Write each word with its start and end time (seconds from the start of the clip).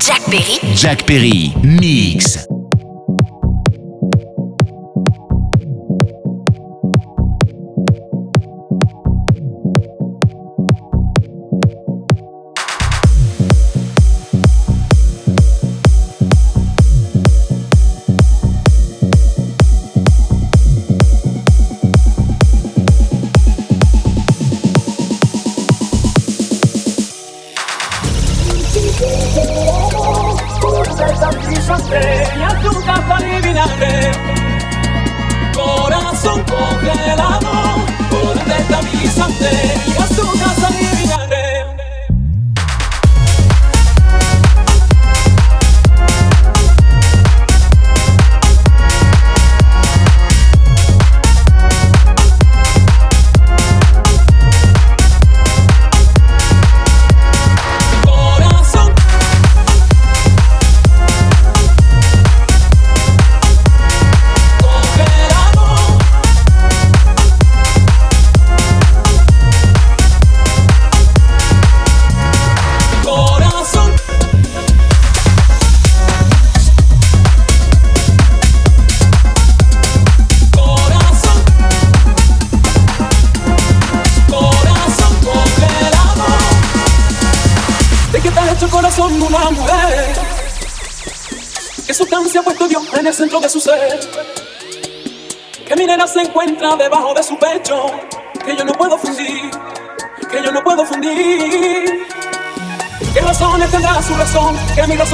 Jack 0.00 0.22
Perry. 0.26 0.58
Jack 0.74 1.06
Perry, 1.06 1.52
mix. 1.62 2.53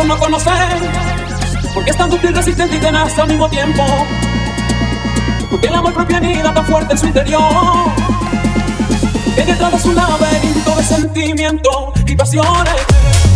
Que 0.00 0.06
mi 0.06 0.08
razón 0.08 0.08
no 0.08 0.18
conoce? 0.18 0.50
Porque 1.74 1.90
es 1.90 1.96
tan 1.96 2.10
dúctil, 2.10 2.34
resistente 2.34 2.76
y 2.76 2.78
tenaz 2.78 3.18
al 3.18 3.28
mismo 3.28 3.48
tiempo. 3.48 3.84
Porque 5.50 5.68
el 5.68 5.74
amor 5.74 5.94
propio 5.94 6.16
anida 6.16 6.54
tan 6.54 6.64
fuerte 6.66 6.92
en 6.92 6.98
su 6.98 7.06
interior. 7.06 7.42
Que 9.34 9.44
detrás 9.44 9.72
de 9.72 9.78
su 9.78 9.92
laberinto 9.92 10.76
de 10.76 10.82
sentimientos 10.82 11.72
y 12.06 12.16
pasiones. 12.16 13.29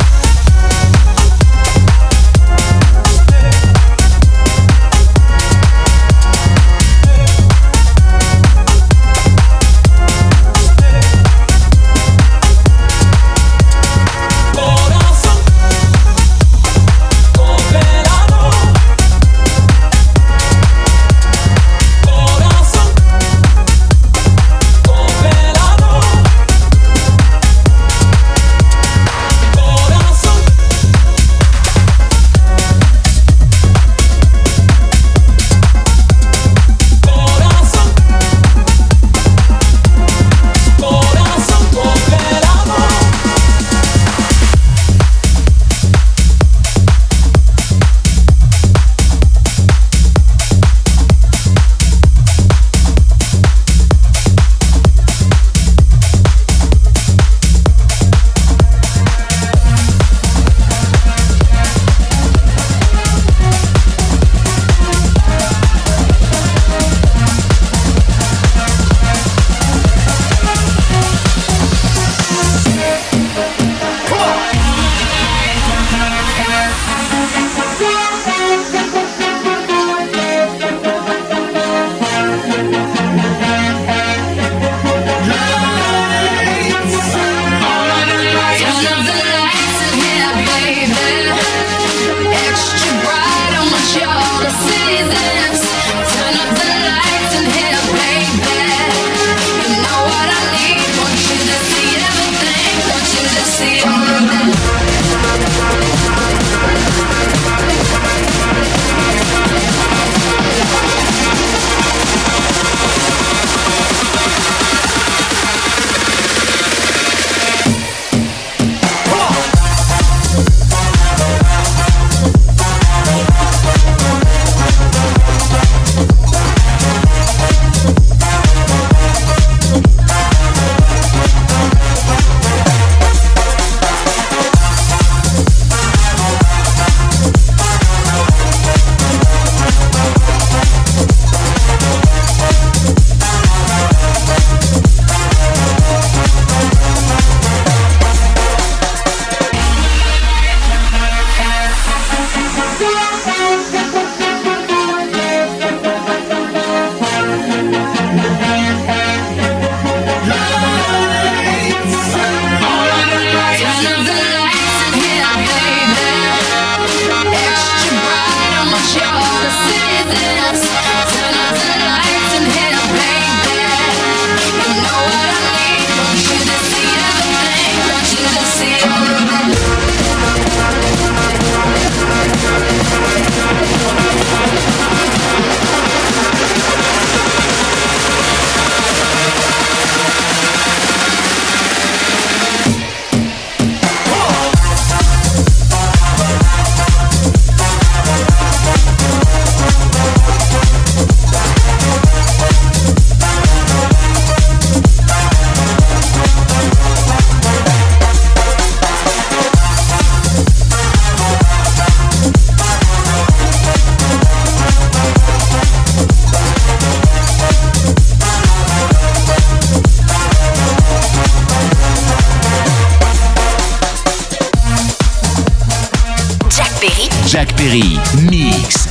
Jacques 227.35 227.57
Perry. 227.57 227.99
Mix. 228.31 228.84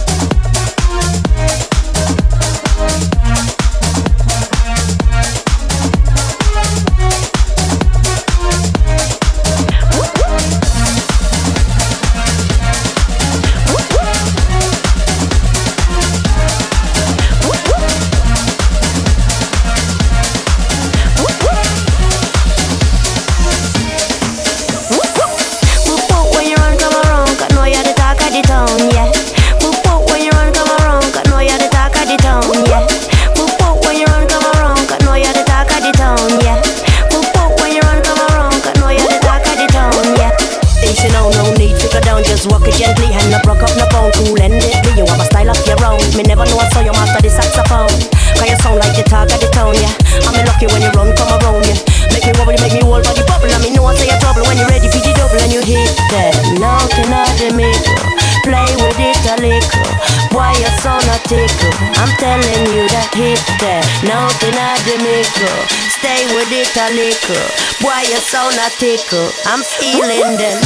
stay 65.90 66.26
with 66.36 66.52
it 66.52 66.76
a 66.78 66.94
little. 66.94 67.48
Boy, 67.82 68.02
you 68.10 68.18
sound 68.18 68.56
a 68.56 68.70
tickle, 68.78 69.32
I'm 69.46 69.64
feeling 69.64 70.38
them. 70.38 70.62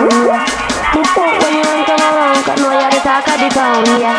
Move 0.00 1.12
punk 1.12 1.36
when 1.44 1.52
you 1.52 1.60
run, 1.60 1.84
come 1.84 2.00
around, 2.00 2.40
cause 2.48 2.56
know 2.56 2.72
you're 2.72 2.88
the 2.88 3.04
talk 3.04 3.28
of 3.28 3.36
the 3.36 3.52
town, 3.52 3.84
yeah. 4.00 4.16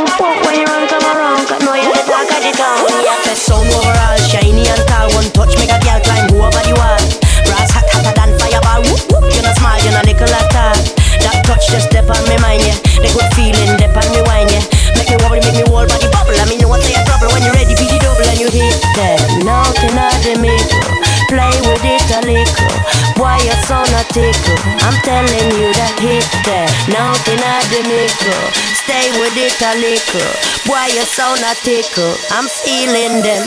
Move 0.00 0.08
punk 0.16 0.40
when 0.40 0.56
you 0.56 0.64
run, 0.64 0.88
come 0.88 1.04
around, 1.04 1.44
cause 1.44 1.60
know 1.68 1.76
you're 1.76 1.92
the 1.92 2.00
talk 2.08 2.32
of 2.32 2.40
the 2.40 2.52
town, 2.56 2.88
yeah. 3.04 3.12
Best 3.28 3.44
sound 3.44 3.68
overall, 3.68 4.16
shiny 4.24 4.64
and 4.64 4.80
tall, 4.88 5.12
one 5.12 5.28
touch 5.36 5.52
make 5.60 5.68
a 5.68 5.76
girl 5.84 6.00
climb 6.00 6.32
over 6.32 6.64
the 6.64 6.72
wall. 6.80 7.04
Brass 7.44 7.68
hot 7.76 7.84
hotter 7.92 8.16
than 8.16 8.40
fireball, 8.40 8.80
whoop 8.88 9.04
whoop, 9.12 9.28
you're 9.36 9.44
not 9.44 9.52
small, 9.60 9.76
you're 9.84 9.92
not 9.92 10.08
nickel 10.08 10.32
at 10.32 10.48
all. 10.48 10.80
That 11.20 11.44
touch 11.44 11.68
just 11.68 11.92
step 11.92 12.08
on 12.08 12.24
me 12.24 12.40
mind, 12.40 12.64
yeah. 12.64 12.80
The 13.04 13.12
good 13.12 13.28
feeling, 13.36 13.76
step 13.76 14.00
on 14.00 14.08
me 14.16 14.24
wine, 14.24 14.48
yeah. 14.48 14.64
Make 14.96 15.12
me 15.12 15.20
wobble, 15.20 15.44
make 15.44 15.60
me 15.60 15.68
whole 15.68 15.84
body 15.84 16.08
bubble. 16.08 16.40
Let 16.40 16.48
me 16.48 16.56
know 16.56 16.72
what's 16.72 16.88
your 16.88 17.04
trouble 17.04 17.28
when 17.36 17.44
you're 17.44 17.52
ready 17.52 17.76
beat 17.76 17.92
it 17.92 18.00
double 18.00 18.24
and 18.24 18.40
you 18.40 18.48
hit 18.48 18.80
them. 18.96 19.44
Now, 19.44 19.68
tonight, 19.76 20.24
the 20.24 20.40
middle, 20.40 20.88
play 21.28 21.52
with 21.68 21.84
it 21.84 22.08
a 22.16 22.24
little. 22.24 23.07
Why 23.18 23.36
you 23.42 23.50
so 23.66 23.82
not 23.90 24.06
tickle? 24.14 24.54
I'm 24.86 24.94
telling 25.02 25.50
you 25.58 25.74
that 25.74 25.98
hit 25.98 26.22
there. 26.46 26.70
Nothing 26.86 27.42
I 27.42 27.58
the 27.66 27.82
nickel 27.90 28.46
Stay 28.86 29.10
with 29.18 29.34
it 29.34 29.58
a 29.58 29.74
little 29.74 30.30
Why 30.70 30.86
you 30.86 31.02
so 31.02 31.34
not 31.42 31.58
tickle? 31.66 32.14
I'm 32.30 32.46
feeling 32.46 33.20
them 33.26 33.42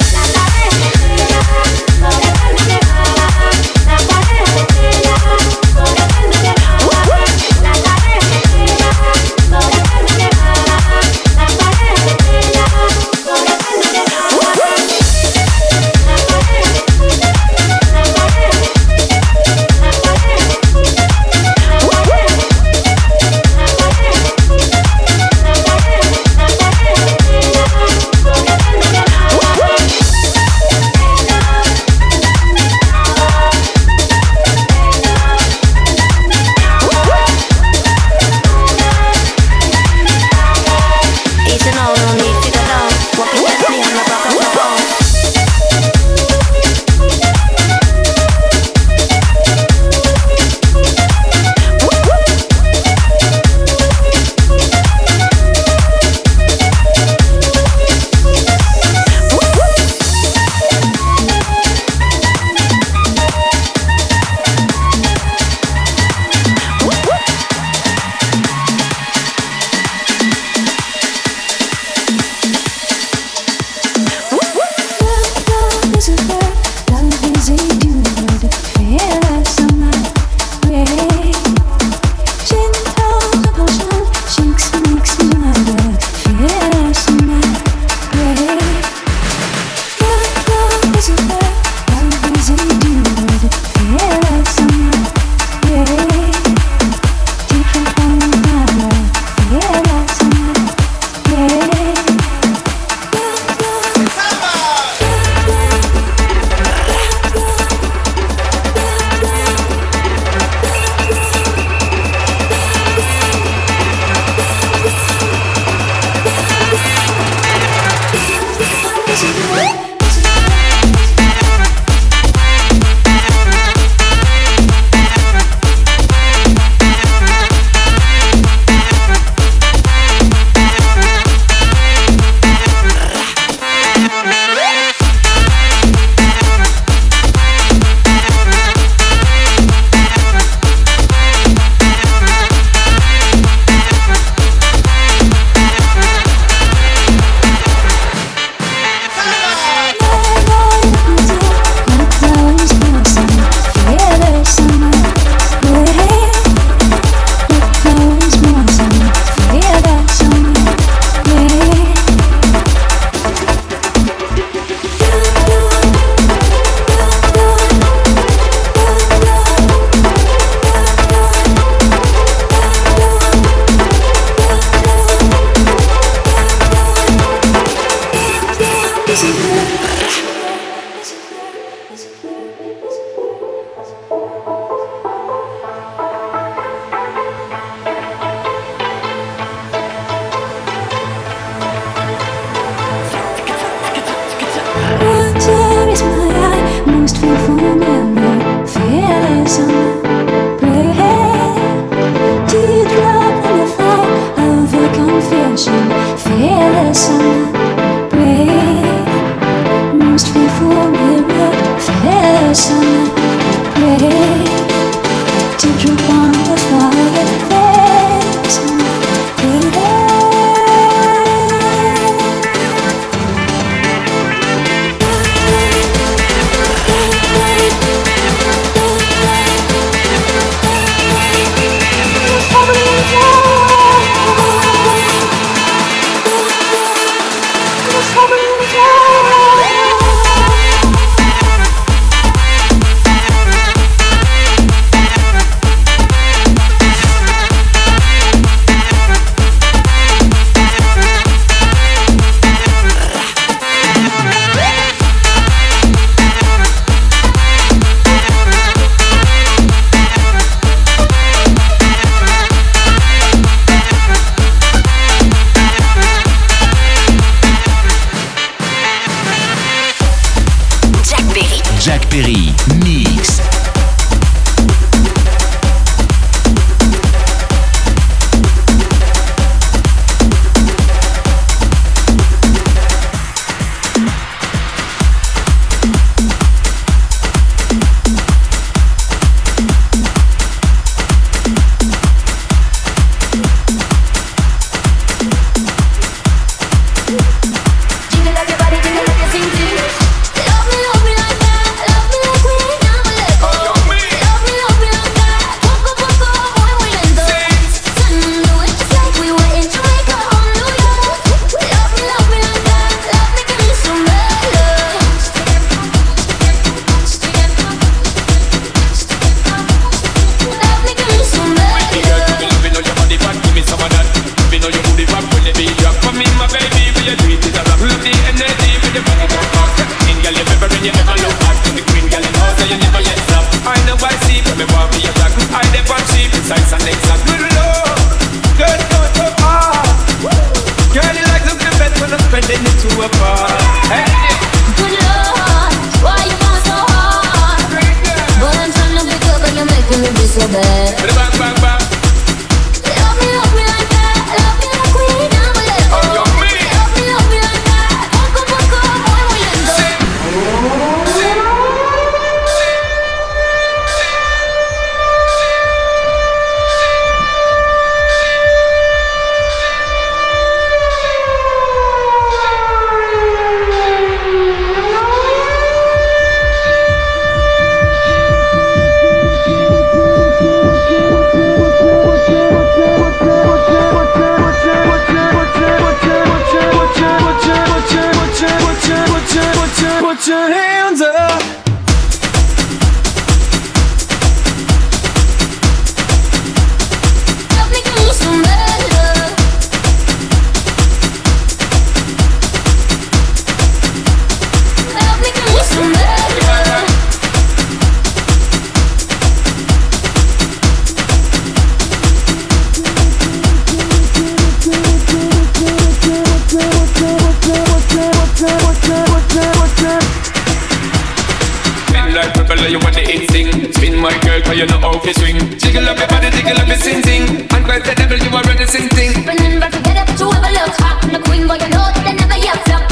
Wild 422.11 422.27
like 422.27 422.35
rebel, 422.35 422.67
you 422.67 422.79
want 422.79 422.95
the 422.95 423.07
instinct 423.07 423.75
Spin 423.75 423.95
my 423.95 424.11
girl, 424.19 424.41
cause 424.43 424.57
you 424.57 424.67
know 424.67 424.79
how 424.83 424.99
to 424.99 425.13
swing. 425.15 425.39
Jiggle 425.55 425.87
up 425.87 425.97
your 425.97 426.07
body, 426.11 426.29
jiggle 426.35 426.59
up 426.59 426.67
your 426.67 426.75
sin 426.75 427.01
thing 427.01 427.47
And 427.47 427.63
quite 427.63 427.87
the 427.87 427.95
devil, 427.95 428.19
you 428.19 428.27
are 428.35 428.43
ready 428.43 428.67
sing 428.67 428.89
thing 428.91 429.15
Spinning 429.23 429.59
back 429.63 429.71
together, 429.71 430.03
but 430.03 430.19
you 430.19 430.27
ever 430.27 430.51
look 430.51 430.75
hot 430.75 430.99
And 431.07 431.23
queen, 431.23 431.47
boy, 431.47 431.55
you 431.55 431.71
know 431.71 431.87
that 431.87 432.03
they 432.03 432.11
never 432.11 432.35
yell 432.35 432.59
up 432.75 432.83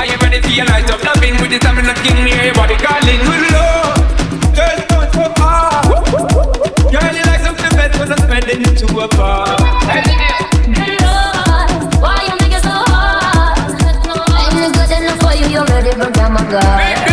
Are 0.00 0.06
you 0.08 0.16
ready 0.24 0.40
for 0.40 0.52
your 0.56 0.64
light 0.72 0.88
of 0.88 1.04
loving? 1.04 1.36
With 1.36 1.52
the 1.52 1.60
stamina 1.60 1.92
king, 2.00 2.16
hear 2.24 2.48
your 2.48 2.56
body 2.56 2.76
calling. 2.80 3.20
With 3.28 3.44
love, 3.52 4.00
girls 4.56 4.80
don't 4.88 5.08
stop 5.12 5.36
hard 5.36 5.92
Girl, 6.88 7.12
you 7.12 7.24
like 7.28 7.44
something 7.44 7.72
better, 7.76 7.92
cause 7.92 8.08
I'm 8.08 8.24
spending 8.24 8.72
it 8.72 8.74
to 8.80 8.86
a 8.88 9.06
bar 9.12 9.52
Hey, 9.92 10.00
Why 12.00 12.16
you 12.24 12.34
make 12.40 12.56
it 12.56 12.64
so 12.64 12.72
hard? 12.72 13.52
I 13.52 14.48
ain't 14.48 14.72
good 14.72 14.92
enough 14.96 15.20
for 15.20 15.36
you, 15.36 15.60
you're 15.60 15.68
ready, 15.68 15.92
but 15.92 16.16
I'm 16.16 17.11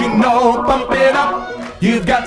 you 0.00 0.08
know, 0.16 0.62
pump 0.64 0.90
it 0.92 1.14
up. 1.14 1.82
You've 1.82 2.06
got 2.06 2.19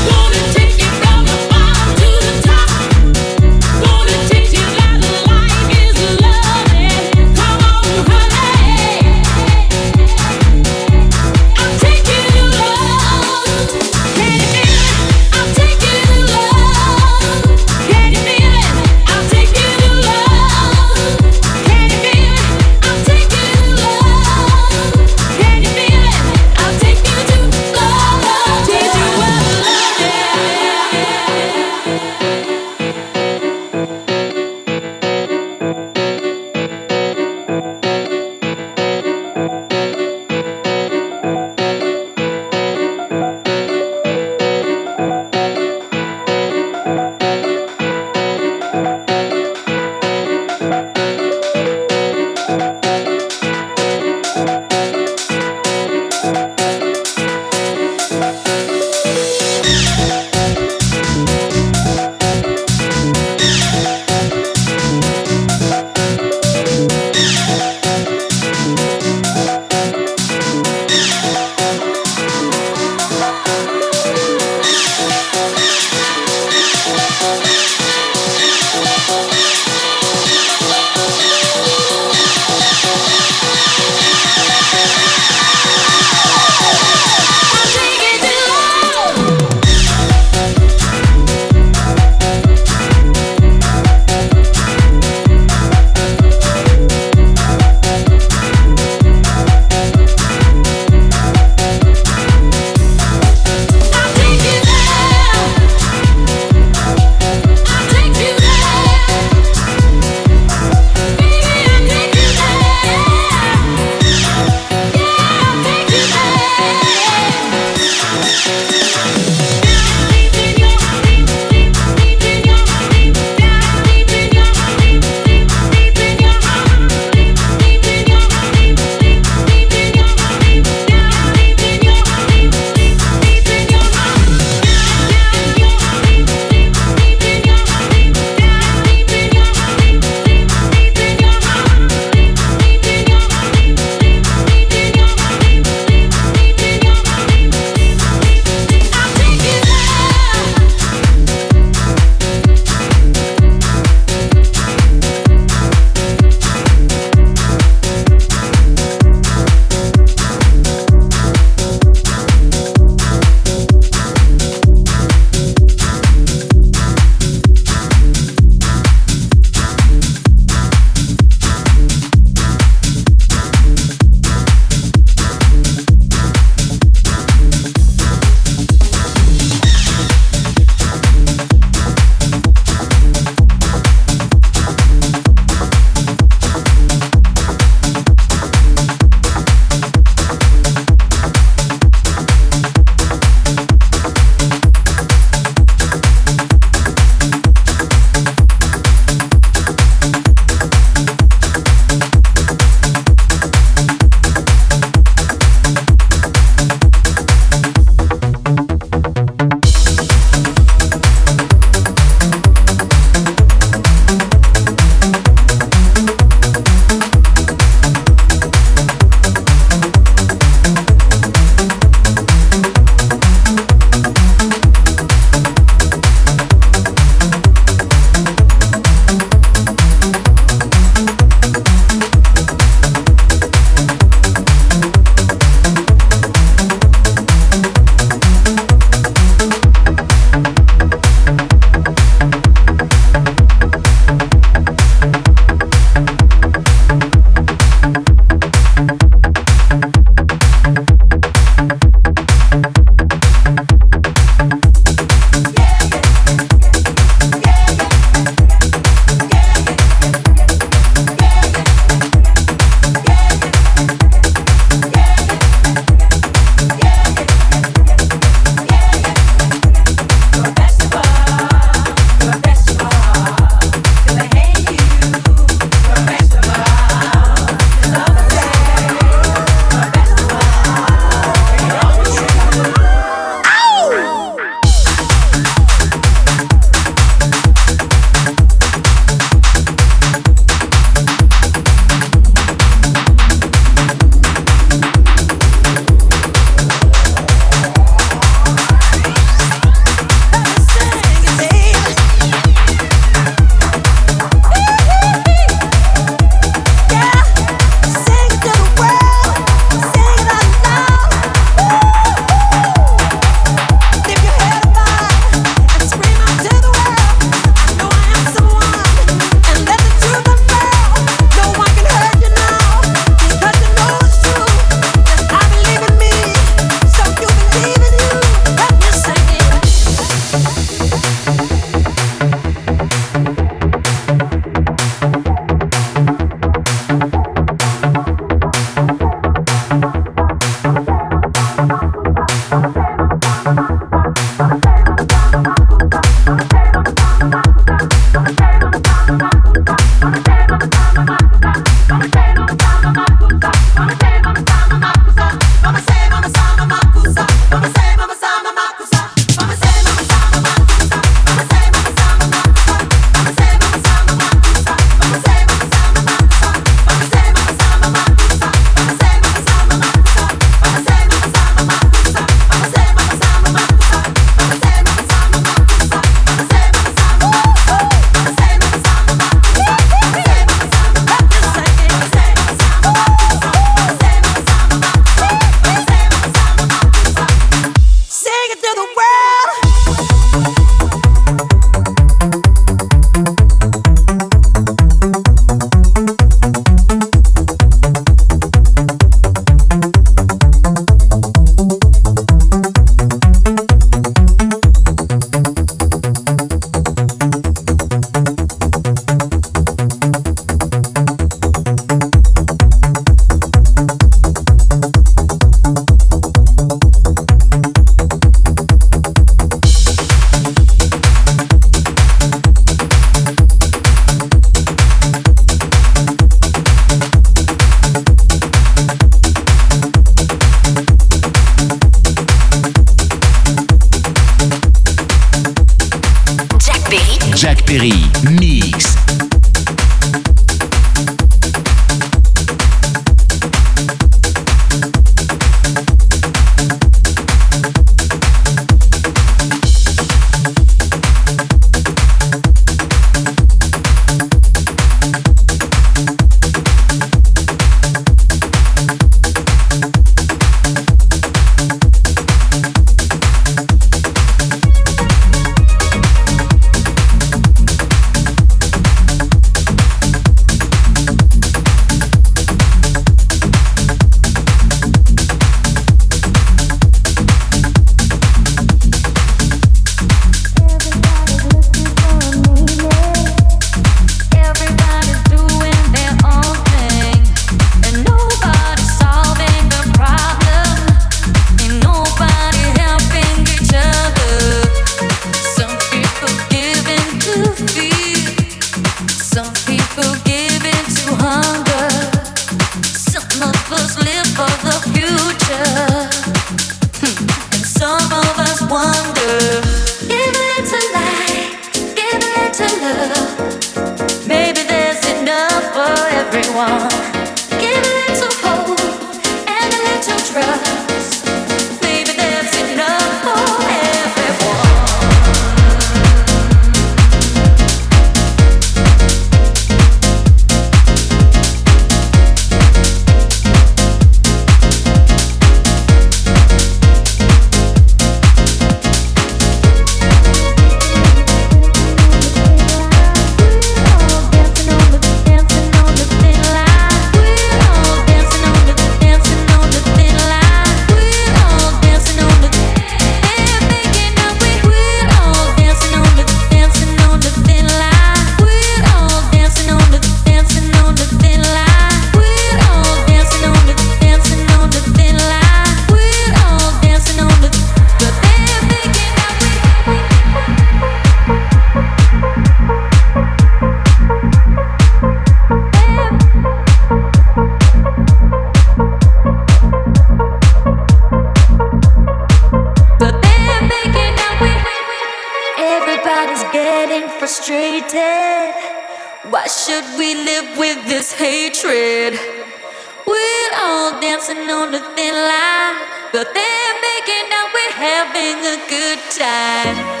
time. 599.09 600.00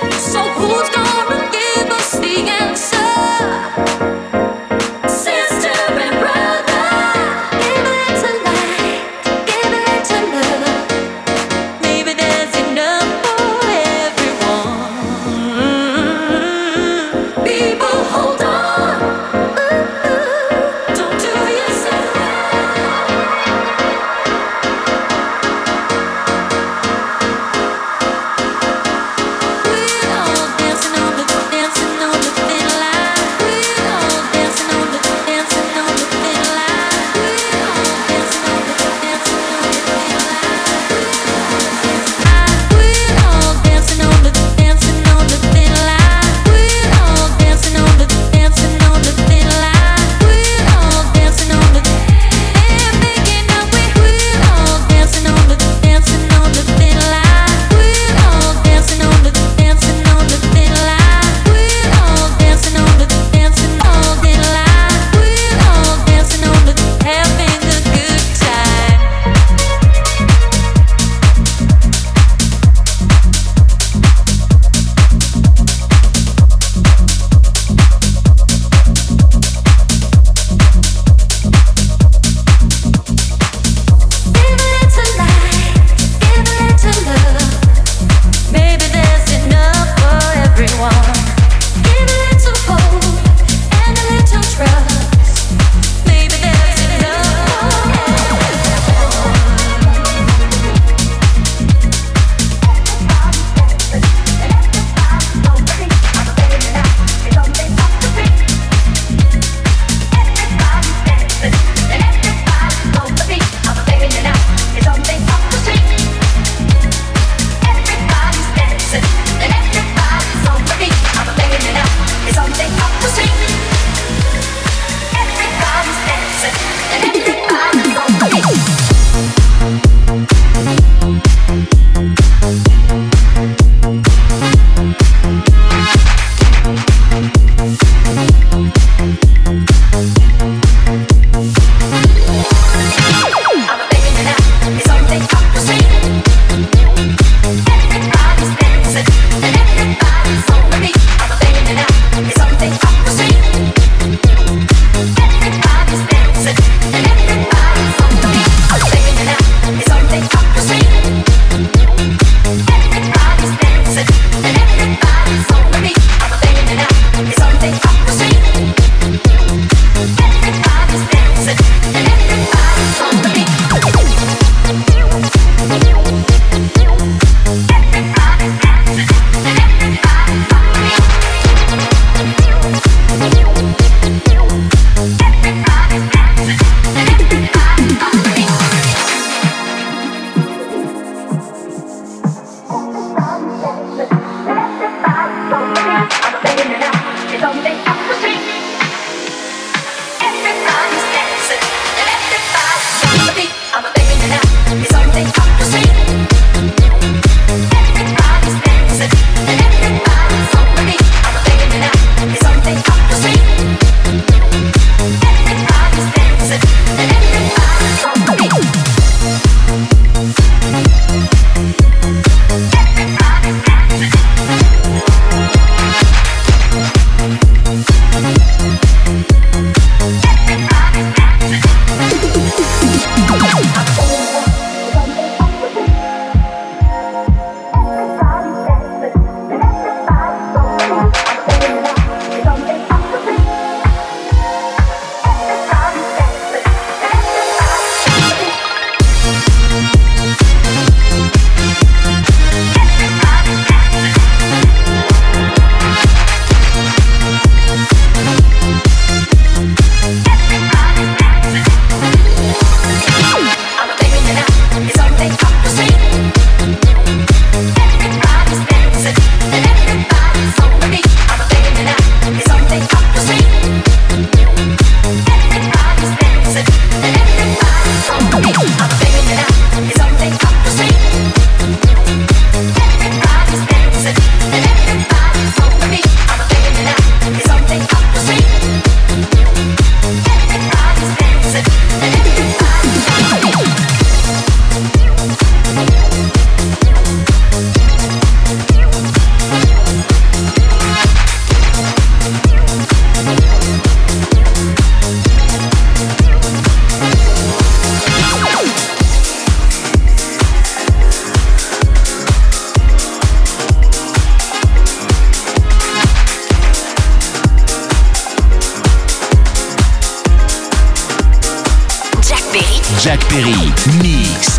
Mix. 323.87 324.50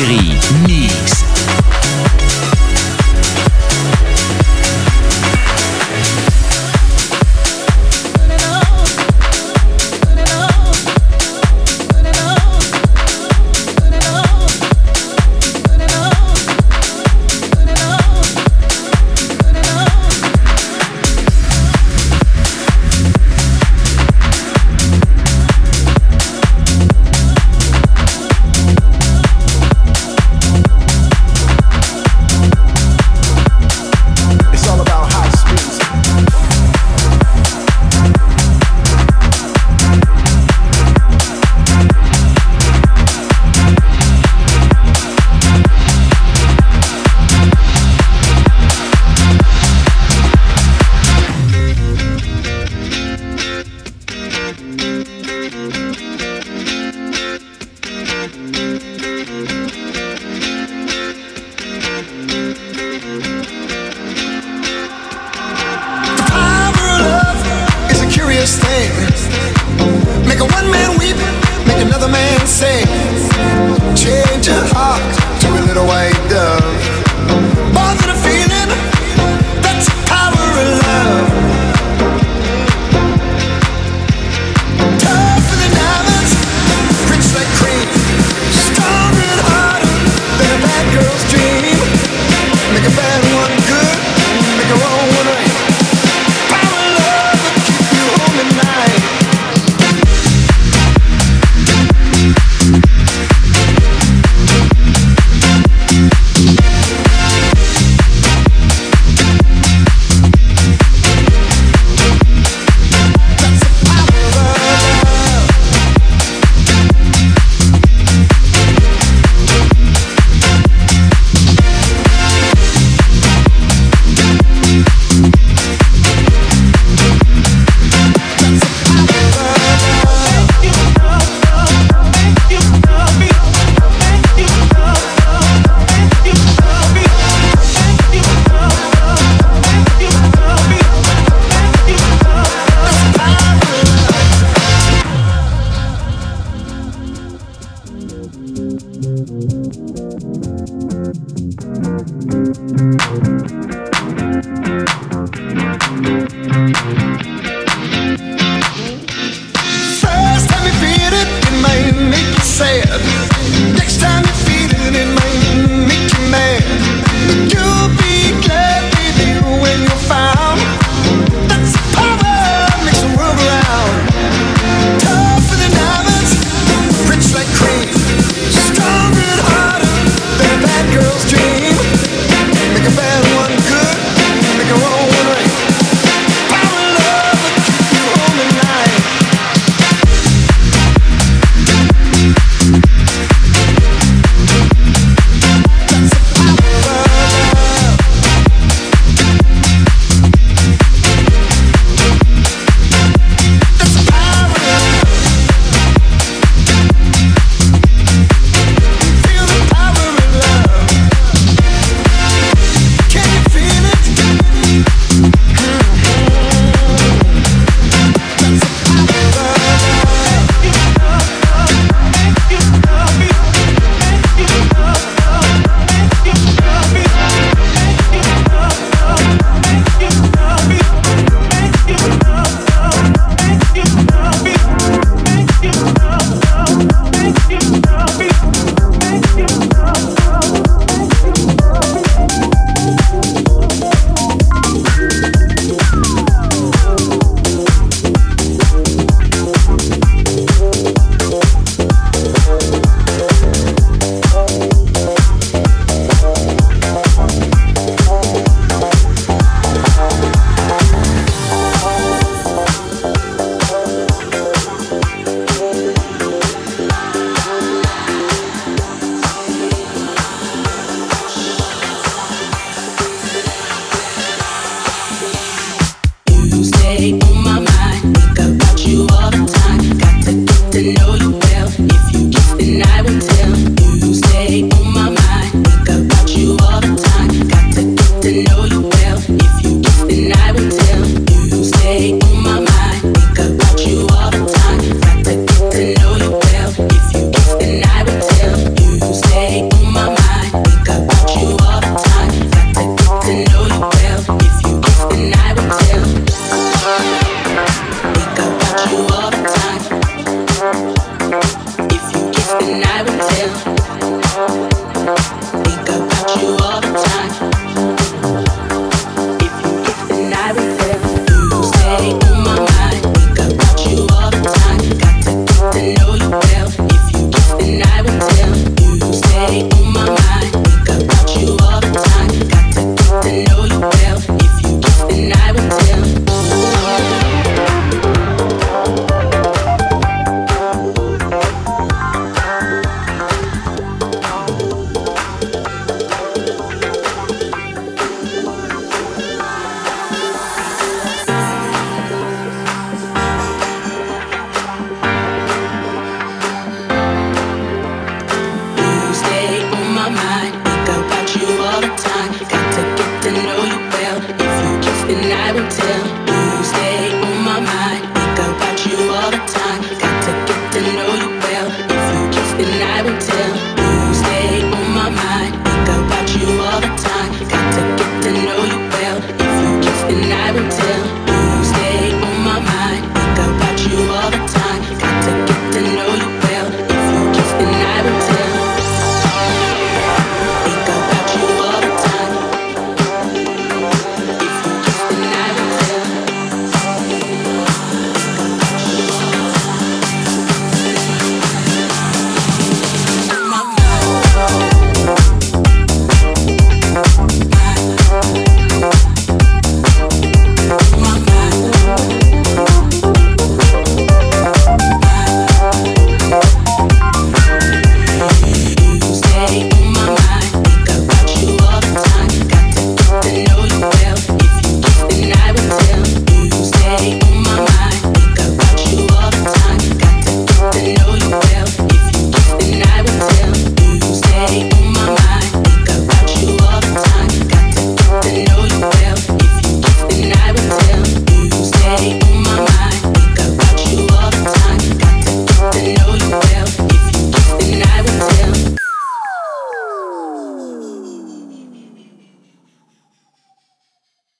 Thank 0.00 1.57